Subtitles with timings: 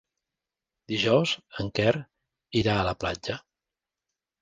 [0.91, 1.95] Dijous en Quer
[2.65, 3.41] irà a la platja.